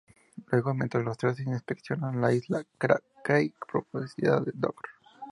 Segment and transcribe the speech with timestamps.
[0.51, 4.89] Luego, mientras los tres inspeccionan la isla Crab Key, propiedad del Dr.